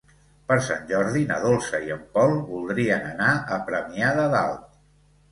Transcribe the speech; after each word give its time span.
Per 0.51 0.55
Sant 0.67 0.85
Jordi 0.91 1.19
na 1.31 1.35
Dolça 1.43 1.81
i 1.89 1.93
en 1.95 1.99
Pol 2.15 2.33
voldrien 2.47 3.05
anar 3.09 3.27
a 3.57 3.59
Premià 3.69 4.09
de 4.21 4.25
Dalt. 4.37 4.65